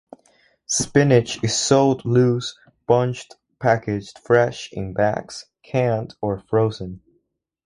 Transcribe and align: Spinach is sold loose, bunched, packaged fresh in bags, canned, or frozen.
Spinach 0.65 1.43
is 1.43 1.55
sold 1.55 2.05
loose, 2.05 2.57
bunched, 2.87 3.35
packaged 3.59 4.17
fresh 4.17 4.67
in 4.73 4.93
bags, 4.95 5.45
canned, 5.61 6.15
or 6.21 6.39
frozen. 6.39 7.03